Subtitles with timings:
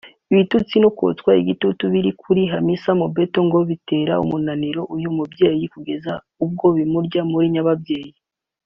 [0.31, 6.65] Ibitutsi no kotswa igitutu biri kuri Hamisa Mobeto ngo bitera umunabi uyu mubyeyi kugeza ubwo
[6.75, 8.11] bimurya muri nyababyeyi